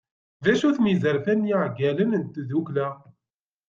[0.43, 2.87] D acu-ten yizerfan n yiɛeggalen n tddukkla?